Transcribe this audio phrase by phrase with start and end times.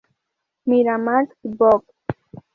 [0.67, 1.27] Miramax
[1.57, 1.93] Books.